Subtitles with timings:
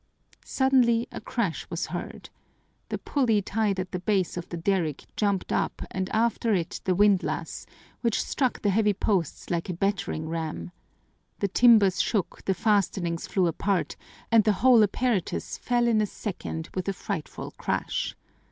[0.45, 2.31] Suddenly a crash was heard.
[2.89, 6.95] The pulley tied at the base of the derrick jumped up and after it the
[6.95, 7.67] windlass,
[8.01, 10.71] which struck the heavy posts like a battering ram.
[11.37, 13.95] The timbers shook, the fastenings flew apart,
[14.31, 18.15] and the whole apparatus fell in a second with a frightful crash.